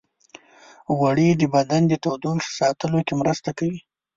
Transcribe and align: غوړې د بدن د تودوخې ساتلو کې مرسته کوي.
غوړې 0.95 1.29
د 1.35 1.43
بدن 1.55 1.81
د 1.87 1.93
تودوخې 2.03 2.49
ساتلو 2.59 2.99
کې 3.07 3.13
مرسته 3.21 3.49
کوي. 3.57 3.79